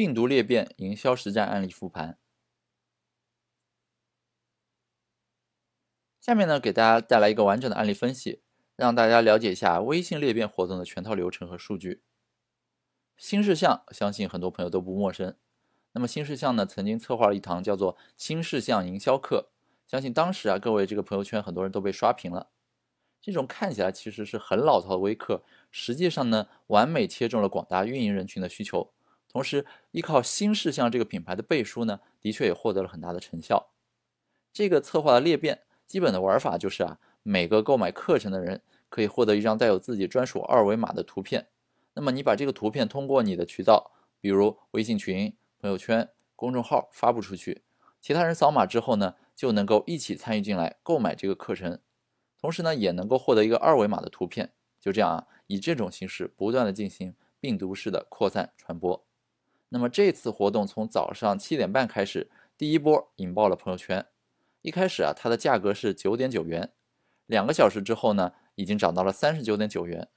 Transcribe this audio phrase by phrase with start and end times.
[0.00, 2.18] 病毒裂变营销实战案例复盘。
[6.18, 8.40] 下面呢，给大家带来一个完整的案例分析，
[8.76, 12.02] 让大家了解一下微信裂变活动的全套流程和数据。
[13.18, 15.36] 新事项，相信很多朋友都不陌生。
[15.92, 19.50] 那么新事项呢，曾经策划了一堂叫做新事项营销课，
[19.86, 22.48] 相信当时啊，各位这个朋友圈很多人都被刷屏了。
[23.20, 28.94] 这种看起来其实是很老套的微课，实际上呢，完美切中了广大运营人群的需求。
[29.32, 33.70] 同时，依靠新事项这个品牌的背书呢，的确也获得了很大的成效。
[34.52, 41.46] 这个策划的裂变，基本的玩法就是啊，每个购买课程的人可以获得一张带有自己专属二维码的图片。
[41.94, 47.62] 那么你把这个图片通过你的渠道，比如微信群、朋友圈、公众号发布出去，
[48.00, 51.78] 其他人扫码之后呢，就能够一起参与进来购买这个课程。
[52.40, 59.04] 同时呢，也能够获得一个二维码的图片，就这样啊，以这种形式不断的进行病毒式的扩散传播。
[59.70, 64.04] 那么这次活动从早上七点半开始，第一波引爆了朋友圈。
[64.62, 66.72] 一开始啊，它的价格是九点九元，
[67.26, 70.08] 两个小时之后呢，已经涨到了三十九点九元，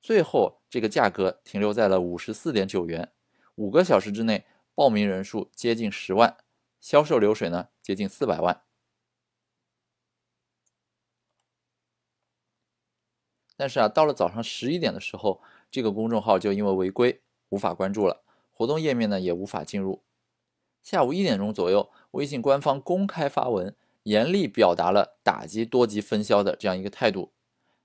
[0.00, 3.10] 最后这个价格停留在了五十四点九元。
[3.54, 6.36] 五个小时之内，报名人数接近十万，
[6.78, 8.62] 销售流水呢接近四百万。
[13.56, 15.40] 但是啊，到了早上十一点的时候，
[15.70, 18.22] 这个公众号就因为违规无法关注了，
[18.62, 20.04] 活动页面呢也无法进入。
[20.84, 23.74] 下午一点钟左右，微信官方公开发文，
[24.04, 27.32] 严厉表达了打击多级分销的这样一个态度。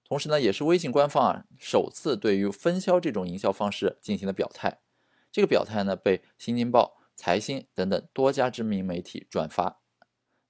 [0.04, 4.80] 同时呢，也是微信官方啊首次对于分销这种营销方式进行了表态。
[5.32, 9.80] 这个表态呢，被新京报、财新等等多家知名媒体转发。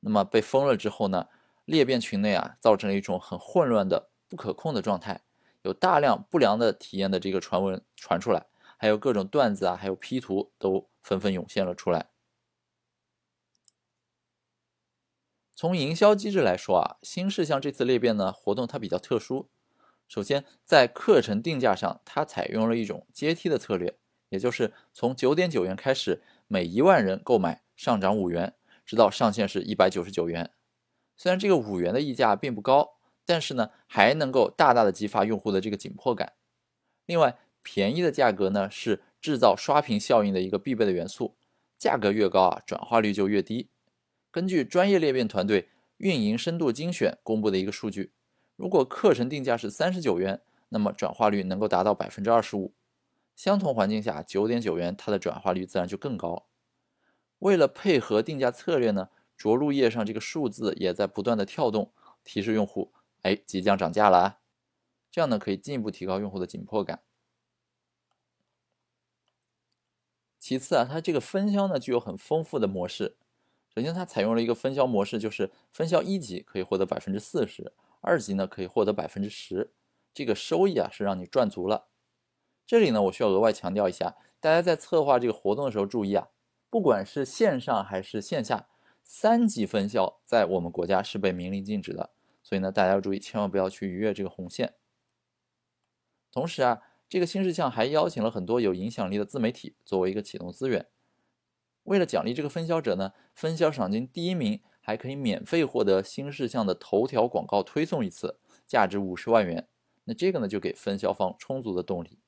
[0.01, 1.29] 那么被封了之后呢，
[1.63, 4.09] 裂变群内啊，造成了一种很混乱的。
[4.27, 5.21] 不可控的状态，
[5.61, 8.45] 有大量不良的体验的这个传闻传出来，
[8.77, 12.11] 还有各种段子啊，还有 P 图都纷纷涌现了出来。
[15.53, 19.49] 从营销机制来说啊，新事项这次裂变呢活动它比较特殊。
[20.07, 23.97] 首先在课程定价上，它采用了一种阶梯的策略，
[24.29, 28.55] 也就是从九点九元开始，每一万人购买上涨五元，
[28.85, 30.53] 直到上限是一百九十九元。
[31.17, 32.95] 虽然这个五元的溢价并不高。
[33.29, 36.31] 但是呢，还能够大大的激发用户的这个紧迫感。
[37.05, 37.37] 另外，
[37.69, 41.35] 便宜的价格呢是制造刷屏效应的一个必备的元素，
[41.77, 43.67] 价格越高啊，转化率就越低。
[44.31, 45.67] 根据专业裂变团队
[45.97, 48.13] 运营深度精选公布的一个数据，
[48.55, 50.39] 如果课程定价是三十九元，
[50.69, 52.73] 那么转化率能够达到百分之二十五。
[53.35, 56.47] 相同环境下，九点九元它的转化率自然就更高。
[57.39, 61.91] 为了配合定价策略呢，着陆页上这个数字也在不断的跳动，
[62.23, 62.93] 提示用户。
[63.23, 64.39] 哎，即将涨价了啊！
[65.11, 67.01] 这样呢，可以进一步提高用户的紧迫感。
[70.47, 73.17] 其次啊，它这个分销呢具有很丰富的模式。
[73.75, 79.73] 首先，它采用了一个分销模式，就是分销一级可以获得百分之四十，二级呢可以获得百分之十，
[80.13, 81.87] 这个收益啊是让你赚足了。
[82.65, 86.29] 这里呢，我需要额外强调一下，大家在策划这个活动的时候注意啊，
[86.69, 88.69] 不管是线上还是线下，
[89.03, 92.11] 三级分销在我们国家是被明令禁止的。
[92.41, 94.75] 所以呢，大家要注意，千万不要去逾越这个红线。
[96.31, 100.87] 同时啊，这个新事项还邀请了很多有影响力的自媒体作为一个启动资源。
[101.83, 109.69] 为了奖励这个分销者呢，分销赏金第一名还可以免费获得新事项的头条广告推送一次，价值五十万元。
[110.03, 112.19] 那这个呢，就给分销方充足的动力。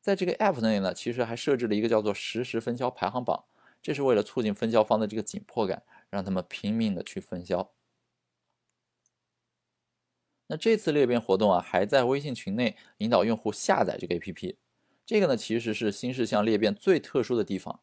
[0.00, 3.44] 在这个 App 内呢，其实还设置了一个叫做实时分销排行榜，
[3.80, 7.70] 这是为了促进分销方的这个紧迫感，让他们拼命的去分销。
[10.52, 14.56] 那这次裂变活动啊，还在微信群内引导用户下载这个 APP，
[15.06, 17.78] 这个呢其实是新事项裂变最特殊的地方，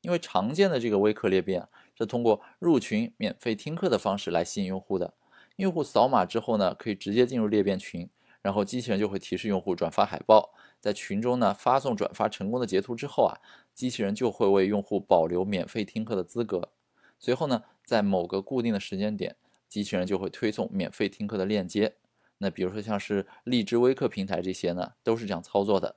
[0.00, 5.12] 因为常见的这个微课裂变是通过入群免费听课的方式来吸引用户的，
[5.56, 8.08] 用户扫码之后呢，可以直接进入裂变群，
[8.40, 13.36] 然后机器人就会提示用户转发海报，在群中呢发送转发成功的截图之后啊，
[13.74, 16.72] 机器人就会为用户保留免费听课的资格，
[17.18, 19.36] 随后呢，在某个固定的时间点，
[19.68, 21.96] 机器人就会推送免费听课的链接。
[22.38, 25.96] 那比如说像是荔枝微课平台这些呢，都是这样操作的。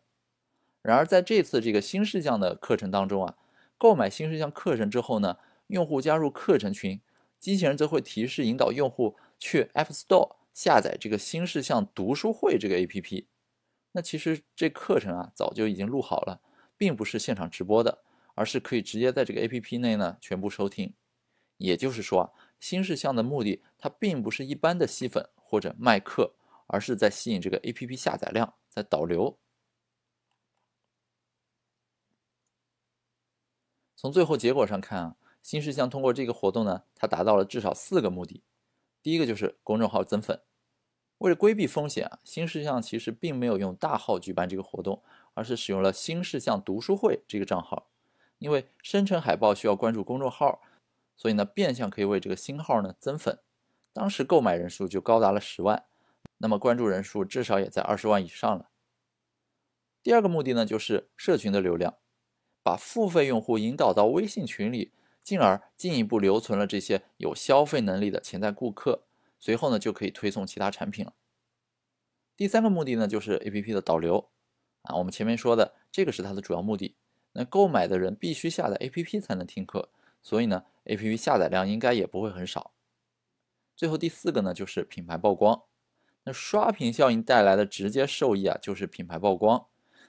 [0.81, 3.35] 然而在这次这个新事项的课程当中啊，
[3.77, 5.37] 购买新事项课程之后呢，
[5.67, 7.01] 用户加入课程群，
[7.39, 13.25] 机器人则会提示引导用户去 App Store 下载这个新事项读书会这个 APP。
[13.91, 16.41] 那其实这课程啊早就已经录好了，
[16.77, 17.99] 并不是现场直播的，
[18.35, 20.93] 而是可以直接在这个 APP 内呢全部收听。
[21.57, 25.27] 也就是说啊，新事项的目的它并不是一般的吸粉。
[25.49, 26.35] 或者卖课，
[26.67, 29.39] 而是在吸引这个 A P P 下载量，在导流。
[33.95, 38.43] 从最后结果上看啊，新事项通过这个活动呢，它达到了至少四个目的。
[39.01, 40.41] 第一个就是公众号增粉。
[41.17, 45.03] 为了规避风险啊，新事项其实并没有用大号举办这个活动，
[45.33, 47.89] 而是使用了新事项读书会这个账号。
[48.37, 50.61] 因为生成海报需要关注公众号，
[51.17, 53.37] 所以呢，变相可以为这个新号呢增粉。
[53.99, 55.83] 当时购买人数就高达了十万，
[56.37, 58.69] 那么关注人数至少也在二十万以上了。
[60.01, 61.97] 第二个目的呢，就是社群的流量，
[62.63, 69.03] 把付费用户引导到微信群里，进而进一步留存了这些有消费能力的潜在顾客。
[69.37, 71.13] 随后呢，就可以推送其他产品了。
[72.37, 74.29] 第三个目的呢，就是 A P P 的导流
[74.83, 74.95] 啊。
[74.95, 76.95] 我们前面说的这个是它的主要目的。
[77.33, 79.89] 那购买的人必须下载 A P P 才能听课，
[80.23, 82.71] 所以呢，A P P 下载量应该也不会很少。
[83.79, 85.63] 最后第四个呢，就是品牌曝光。
[86.25, 89.67] 那刷屏效应带来的直接受益啊，就是品牌曝光。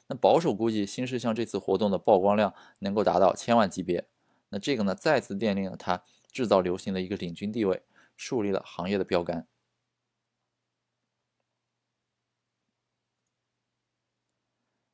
[0.09, 4.09] 那保守估计，新事项这次活动的曝光量能够达到千万级别。
[4.49, 6.03] 那这个呢，再次奠定了它
[6.33, 7.85] 制造流行的一个领军地位。
[8.17, 9.47] 树立了行业的标杆。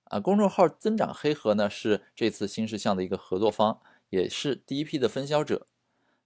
[0.04, 3.80] 啊，公众号增长黑盒呢是这次新事项的一个合作方，
[4.10, 5.66] 也是第一批的分销者。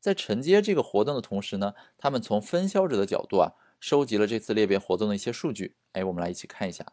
[0.00, 5.76] 在承接这个活动的同时呢，他们从分销者的角度啊，收集了这次裂变活动的一些数据。
[5.92, 6.86] 哎，我们来一起看一下。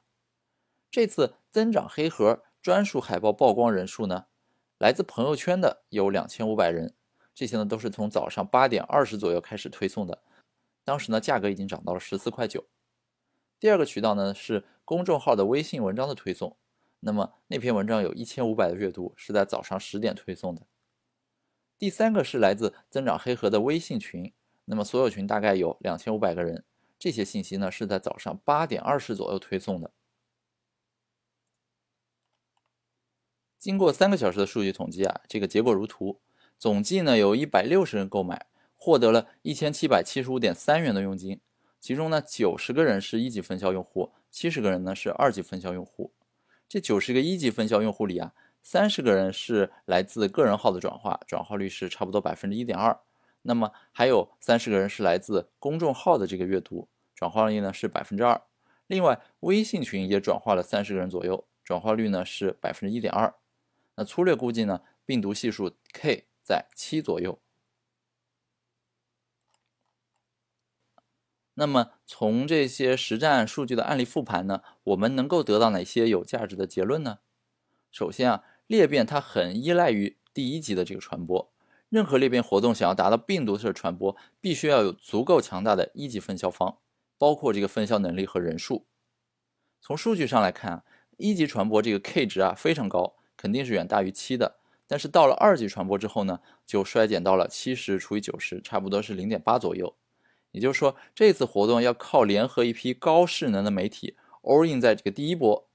[0.92, 4.26] 这次增长黑盒专属海报曝光人数呢，
[4.78, 6.94] 来自朋友圈的有两千五百人。
[7.34, 10.24] 这些呢都是从早上八点二十左右开始推送的，
[10.84, 12.66] 当时呢价格已经涨到了十四块九。
[13.60, 16.58] 第二个渠道呢是公众号的微信文章的推送，
[17.00, 20.64] 那么那篇文章有一千五百的阅读，是在早上十点推送的。
[21.78, 24.34] 第三个是来自增长黑盒的微信群，
[24.66, 26.64] 那么所有群大概有两千五百个人，
[26.98, 29.92] 这些信息呢是在早上八点二十左右推送的。
[33.60, 36.20] 经过三个小时的数据统计啊，这个结果如图。
[36.58, 41.40] 总计呢有一百六十人购买，获得了一千七百七十五点三元的佣金，
[41.80, 46.14] 其中呢九十个人是一级分销用户，七十个人呢是二级分销用户。
[46.68, 48.34] 这九十个一级分销用户里啊，
[48.70, 53.00] 三十个人是来自个人号的转化，转化率是差不多百分之一点二。
[53.44, 58.42] 那么还有三十个人是来自公众号的这个阅读，转化率呢是百分之二。
[58.88, 63.34] 另外微信群也转化了三十个人左右，转化率呢是百分之一点二。
[63.96, 66.26] 那粗略估计呢，病毒系数 K。
[66.44, 67.40] 在七左右。
[71.54, 77.20] 那么从这些实战数据的案例复盘呢，我们能够得到哪些有价值的结论呢？
[77.90, 81.52] 首先啊，裂变它很依赖于第一级的这个传播。
[81.90, 86.80] 任何裂变活动想要达到病毒式的传播，必须要有足够强大的一级分销方，
[87.18, 88.86] 包括这个分销能力和人数。
[89.80, 90.84] 从数据上来看，
[91.16, 94.58] 一级传播这个 K 值啊非常高，肯定是远大于七的。
[94.86, 99.96] 但是到了二级传播之后呢，就衰减到了七十除以九十，差不多是零点八左右。
[100.52, 105.67] 也就是说，这次活动要靠联合一批高势能的媒体 all in 在这个第一波。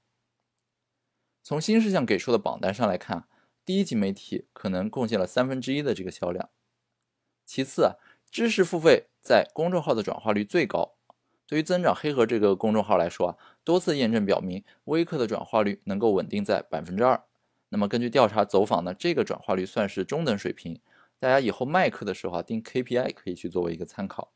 [1.43, 3.27] 从新事项给出的榜单上来看，
[3.65, 6.49] 第一级媒体可能贡献了三分之一的这个销量。
[7.45, 7.97] 其次，
[8.31, 10.95] 知识付费在公众号的转化率最高。
[11.45, 17.21] 对于增长黑盒这个公众号来说啊，多次验证表明，微课的转化率能够稳定在百分之二。
[17.69, 20.79] 那么根据调查走访呢，这个转化率算是中等水平。
[21.19, 24.31] 大家以后卖课的时候啊，定 KPI 可以去作为一个参考。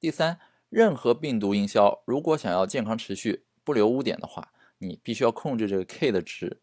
[0.00, 0.40] 第三，
[0.72, 6.62] 任何病毒营销如果想要健康持续、不留污点的话，你必须要控制这个 K 的值。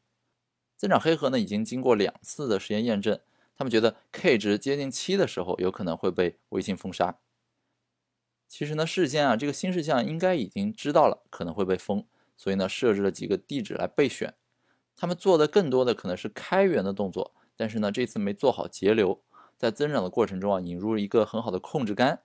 [0.76, 3.20] 增长黑盒呢已经经过两次的实验验证，
[3.56, 7.20] 他们觉得 K 值接近七的时候，有可能会被微信封杀。
[8.48, 12.04] 其实呢，事先啊，这个新事项应该已经知道了可能会被封。
[12.36, 14.34] 所以呢，设置了几个地址来备选，
[14.98, 19.22] 他们做的更多的可能是开源的动作，但是呢，这次没做好节流，
[19.56, 22.24] 在增长的过程中啊，引入了一个很好的控制杆。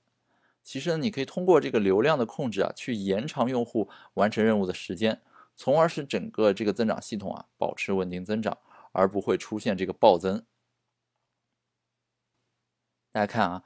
[0.64, 5.21] 其实呢，你可以通过这个流量的控制啊，去延长用户完成任务的时间，
[5.54, 8.59] 从而使整个这个增长系统啊保持稳定增长，
[8.92, 10.44] 而不会出现这个暴增。
[13.12, 13.62] 大家看啊。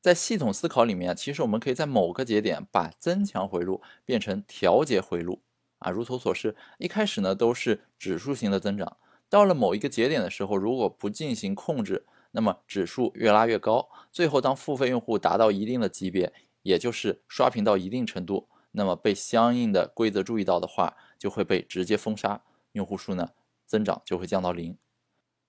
[0.00, 5.40] 在系统思考里面，其实我们可以在某个节点把增强回路变成调节回路
[5.78, 6.54] 啊，如图所示。
[6.76, 8.98] 一开始呢都是指数型的增长，
[9.30, 12.04] 到了某一个节点的时候，如果不进行控制，
[12.36, 23.30] 那么指数越拉越高，最后当付费用户达到一定的级别，也就是刷屏到一定程度，那么被相应的规则注意到的话，就会被直接封杀，用户数呢
[23.64, 24.76] 增长就会降到零。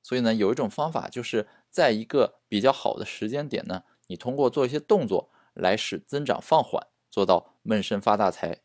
[0.03, 3.83] 所以呢，有一种方法就是在一个比较好的时间点呢。
[4.07, 8.59] 你通过做一些动作来使增长放缓，做到闷声发大财。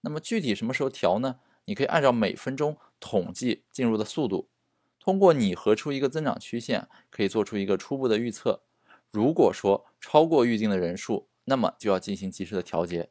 [0.00, 1.40] 那么具体什么时候调呢？
[1.66, 4.48] 你可以按照每分钟统计进入的速度，
[5.04, 8.62] 通过拟合出一个增长曲线，可以做出一个初步的预测。
[9.10, 13.10] 如果说超过预定的人数，那么就要进行及时的调节。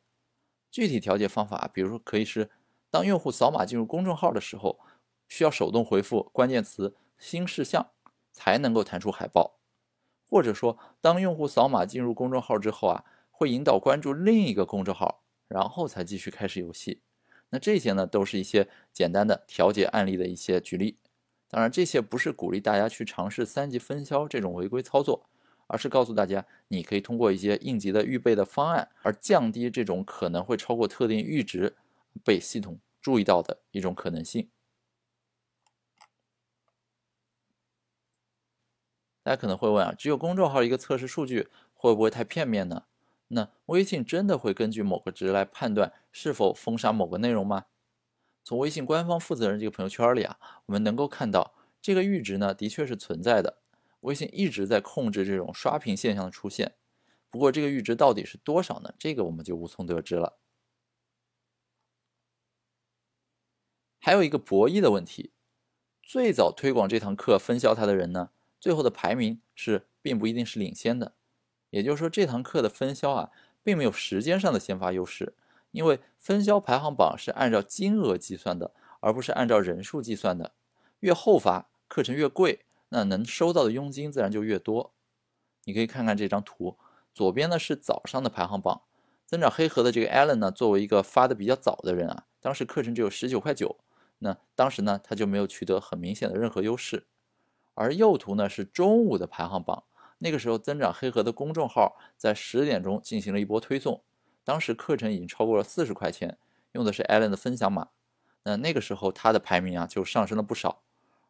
[0.72, 2.50] 具体调节方法，比如说可以是，
[2.90, 4.80] 当用户扫码进入公众号的时候，
[5.28, 7.92] 需要手动回复关键词“新事项”
[8.34, 9.60] 才能够弹出海报，
[10.28, 17.04] 或者说当用户扫码进入公众号之后啊，会引导关注另一个公众号，然后才继续开始游戏。
[17.52, 20.98] 那这些呢，都是一些简单的调节案例的一些举例。
[21.54, 25.30] 当然，这些不是鼓励大家去尝试三级分销这种违规操作。
[25.68, 31.76] 而是告诉大家，你可以通过一些应急的预备的方案，而降低这种可能会超过特定阈值
[32.24, 34.50] 被系统注意到的一种可能性。
[39.24, 42.84] 大家可能会问啊，只有公众号一个测试数据会不会太片面呢？
[43.30, 47.66] 那微信真的会根据某个值来判断是否封杀某个内容吗？
[48.44, 53.60] 从微信官方负责人这个朋友圈里啊，我们能够看到这个阈值呢，的确是存在的。
[54.02, 56.76] 微信一直在控制这种刷屏现象的出现，
[57.30, 58.94] 不过这个阈值到底是多少呢？
[59.00, 60.38] 这个我们就无从得知了。
[64.00, 65.32] 还有一个博弈的问题，
[66.02, 71.16] 最早推广这堂课分销它的人呢，最后的排名是并不一定是领先的。
[71.70, 73.32] 也就是说，这堂课的分销啊，
[73.64, 75.36] 并没有时间上的先发优势，
[75.74, 80.54] 因为分销排行榜是按照金额计算的，而不是按照人数计算的。
[81.02, 82.62] 越后发，课程越贵。
[82.96, 84.94] 那能收到的佣金自然就越多。
[85.64, 86.78] 你可以看看这张图，
[87.12, 88.84] 左边呢是早上的排行榜，
[89.26, 93.78] 增长黑盒的这个 Allen 呢，作为一个发的比较早的人啊，当时课程只有十九块九，
[94.20, 97.08] 那当时呢他就没有取得很明显的任何优势。
[97.74, 99.86] 而右图呢是中午的排行榜，
[100.20, 104.04] 那个时候增长黑盒的公众号在十点钟进行了一波推送，
[104.44, 106.38] 当时课程已经超过了四十块钱，
[106.74, 107.90] 用的是 Allen 的分享码，
[108.44, 110.82] 那那个时候他的排名啊就上升了不少。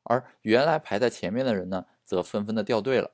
[0.04, 3.12] 而原来排在前面的人呢，则纷纷的掉队了。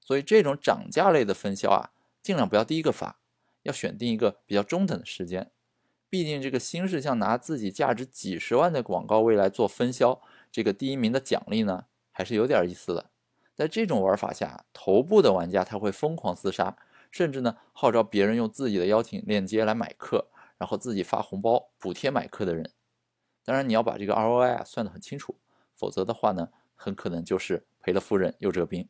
[0.00, 1.90] 所以这种涨价类的分销啊，
[2.22, 3.18] 尽量不要第一个发，
[3.62, 5.50] 要选定一个比较中等的时间。
[6.10, 10.20] 毕竟这个新事项拿自己价值几十万的广告位来做分销，
[10.50, 13.10] 这个第一名的奖励呢，还是有点意思的。
[13.54, 16.76] 在这种玩法下，头部的玩家他会疯狂厮杀，
[17.12, 20.28] 甚至呢号召别人用自己的邀请链接来买课，
[20.58, 22.72] 然后自己发红包补贴买课的人。
[23.44, 25.38] 当然你要把这个 ROI 啊算得很清楚。
[25.74, 28.88] 否则的话呢，很可能就是赔了夫人又折兵。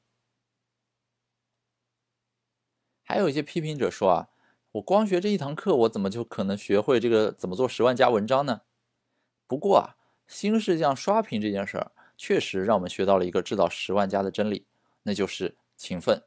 [3.03, 4.29] 还有一些批评者说啊，
[4.73, 8.63] 我光学这一堂课，我怎么就可能学会这个怎么做十万加文章呢？
[9.47, 14.67] 不过啊，新事项刷屏这件事儿，确实让我们学到了一个制造十万加的真理，
[15.05, 16.23] 那就是勤奋。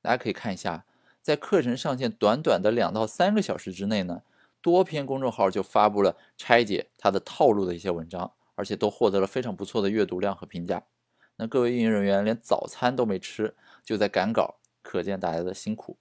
[0.00, 0.86] 大家可以看一下，
[1.24, 4.22] 在课程上线短短的两到三个小时之内呢，
[4.60, 8.30] 多篇公众号就发布了拆解它的套路的一些文章。
[8.56, 10.84] 而且都获得了非常不错的阅读量和评价。
[11.34, 15.96] 那各位运营人员连早餐都没吃，就在赶稿，可见大家的辛苦。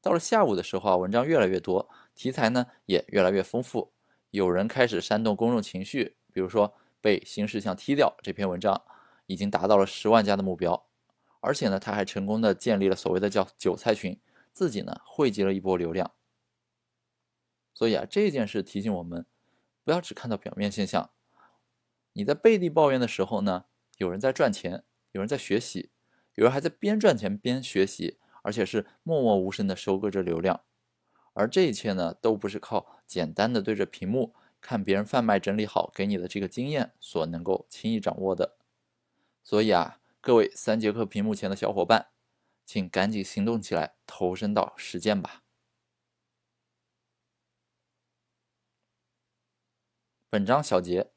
[0.00, 3.90] 到了下午的时候啊，文章越来越多，题材呢也越来越丰富。
[4.30, 8.80] 有人开始煽动公众情绪，比如说被新事项踢掉这篇文章，
[9.26, 10.86] 已经达到了十万加的目标。
[11.40, 14.16] 而且呢，他还成功的建立了所谓的叫韭菜群，
[14.54, 16.14] 自己呢汇集了一波流量。
[17.74, 19.26] 所以啊，这件事提醒我们，
[19.82, 21.10] 不要只看到表面现象。
[22.12, 23.64] 你在背地抱怨的时候呢，
[23.98, 25.90] 有人在赚钱，有人在学习，
[26.36, 30.60] 有人还在边赚钱边学习，而且是默默无声的收割着流量。
[31.32, 38.56] 而这一切呢，都不是靠简单的对着屏幕看别人贩卖整理好给你的这个经验所能够轻易掌握的。
[39.42, 42.06] 所以啊，各位三节课屏幕前的小伙伴，
[42.64, 45.42] 请赶紧行动起来，投身到实践吧。
[50.28, 51.10] 本章小结。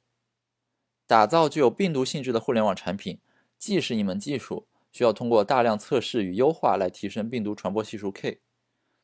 [1.07, 3.21] 打造具有病毒性质的互联网产品，
[3.57, 8.41] 既是一门技术，需要通过大量测试与优化来提升病毒传播系数 k，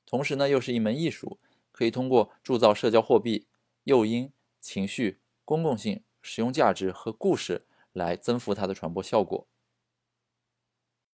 [0.06, 1.40] 同时呢，又是一门艺术，
[1.72, 3.48] 可以通过铸造社交货币、
[3.86, 9.48] 诱因、情绪、公共性、实用价值和故事来增幅它的传播效果。